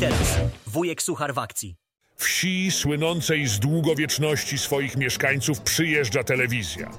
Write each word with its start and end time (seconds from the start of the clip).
teraz 0.00 0.38
wujek 0.66 1.02
Suchar 1.02 1.34
w 1.34 1.38
akcji. 1.38 1.76
Wsi 2.16 2.70
słynącej 2.70 3.46
z 3.46 3.58
długowieczności 3.58 4.58
swoich 4.58 4.96
mieszkańców 4.96 5.60
przyjeżdża 5.60 6.24
telewizja. 6.24 6.90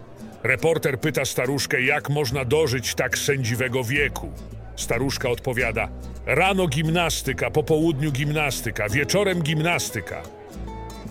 Reporter 0.44 1.00
pyta 1.00 1.26
staruszkę, 1.26 1.82
jak 1.82 2.10
można 2.10 2.46
dożyć 2.46 2.96
tak 2.96 3.18
sędziwego 3.18 3.84
wieku. 3.84 4.32
Staruszka 4.76 5.30
odpowiada: 5.30 5.90
Rano 6.26 6.68
gimnastyka, 6.68 7.52
po 7.52 7.64
południu 7.64 8.12
gimnastyka, 8.12 8.90
wieczorem 8.90 9.42
gimnastyka. 9.42 10.22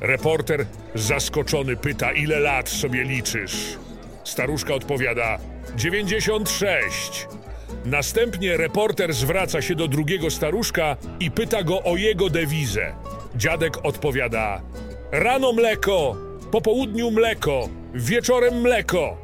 Reporter 0.00 0.66
zaskoczony 0.94 1.76
pyta, 1.76 2.12
ile 2.12 2.38
lat 2.38 2.68
sobie 2.68 3.04
liczysz? 3.04 3.78
Staruszka 4.24 4.74
odpowiada: 4.74 5.38
96. 5.76 7.26
Następnie 7.84 8.56
reporter 8.56 9.14
zwraca 9.14 9.62
się 9.62 9.74
do 9.74 9.88
drugiego 9.88 10.30
staruszka 10.30 10.96
i 11.20 11.30
pyta 11.30 11.62
go 11.62 11.82
o 11.82 11.96
jego 11.96 12.30
dewizę. 12.30 12.94
Dziadek 13.36 13.84
odpowiada: 13.84 14.60
Rano 15.12 15.52
mleko, 15.52 16.16
po 16.50 16.60
południu 16.60 17.10
mleko, 17.10 17.68
wieczorem 17.94 18.60
mleko. 18.60 19.16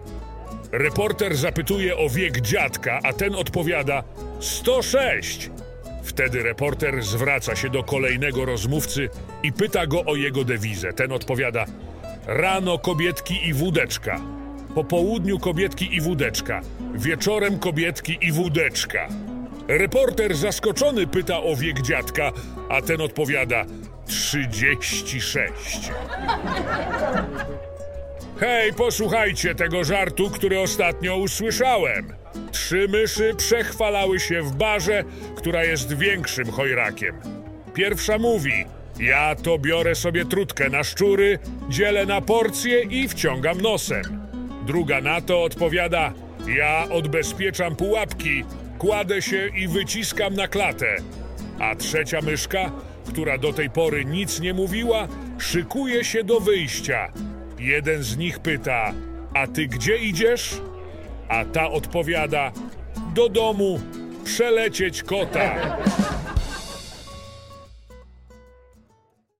Reporter 0.72 1.36
zapytuje 1.36 1.96
o 1.96 2.08
wiek 2.08 2.40
dziadka, 2.40 3.00
a 3.02 3.12
ten 3.12 3.34
odpowiada: 3.34 4.02
106. 4.40 5.50
Wtedy 6.02 6.42
reporter 6.42 7.02
zwraca 7.02 7.56
się 7.56 7.70
do 7.70 7.82
kolejnego 7.82 8.44
rozmówcy 8.44 9.08
i 9.42 9.52
pyta 9.52 9.86
go 9.86 10.04
o 10.04 10.16
jego 10.16 10.44
dewizę. 10.44 10.92
Ten 10.92 11.12
odpowiada: 11.12 11.64
Rano 12.26 12.78
kobietki 12.78 13.48
i 13.48 13.52
wódeczka. 13.52 14.20
Po 14.74 14.84
południu 14.84 15.38
kobietki 15.38 15.94
i 15.94 16.00
wódeczka. 16.00 16.60
Wieczorem 16.94 17.58
kobietki 17.58 18.18
i 18.20 18.32
wódeczka. 18.32 19.08
Reporter 19.68 20.36
zaskoczony 20.36 21.06
pyta 21.06 21.42
o 21.42 21.56
wiek 21.56 21.82
dziadka, 21.82 22.32
a 22.68 22.82
ten 22.82 23.00
odpowiada: 23.00 23.64
36. 24.06 25.90
Hej, 28.40 28.72
posłuchajcie 28.72 29.54
tego 29.54 29.84
żartu, 29.84 30.30
który 30.30 30.60
ostatnio 30.60 31.16
usłyszałem. 31.16 32.12
Trzy 32.52 32.88
myszy 32.88 33.34
przechwalały 33.36 34.20
się 34.20 34.42
w 34.42 34.52
barze, 34.52 35.04
która 35.36 35.64
jest 35.64 35.92
większym 35.92 36.50
chojrakiem. 36.50 37.14
Pierwsza 37.74 38.18
mówi: 38.18 38.64
Ja 39.00 39.34
to 39.34 39.58
biorę 39.58 39.94
sobie 39.94 40.24
trutkę 40.24 40.70
na 40.70 40.84
szczury, 40.84 41.38
dzielę 41.68 42.06
na 42.06 42.20
porcje 42.20 42.82
i 42.82 43.08
wciągam 43.08 43.60
nosem. 43.60 44.23
Druga 44.66 45.00
na 45.00 45.20
to 45.20 45.42
odpowiada: 45.42 46.12
Ja 46.46 46.86
odbezpieczam 46.90 47.76
pułapki, 47.76 48.44
kładę 48.78 49.22
się 49.22 49.48
i 49.56 49.68
wyciskam 49.68 50.34
na 50.34 50.48
klatę. 50.48 50.96
A 51.58 51.74
trzecia 51.74 52.20
myszka, 52.20 52.72
która 53.08 53.38
do 53.38 53.52
tej 53.52 53.70
pory 53.70 54.04
nic 54.04 54.40
nie 54.40 54.54
mówiła, 54.54 55.08
szykuje 55.38 56.04
się 56.04 56.24
do 56.24 56.40
wyjścia. 56.40 57.12
Jeden 57.58 58.02
z 58.02 58.16
nich 58.16 58.38
pyta: 58.38 58.92
A 59.34 59.46
ty 59.46 59.66
gdzie 59.66 59.96
idziesz? 59.96 60.60
A 61.28 61.44
ta 61.44 61.70
odpowiada: 61.70 62.52
Do 63.14 63.28
domu 63.28 63.80
przelecieć 64.24 65.02
kota. 65.02 65.76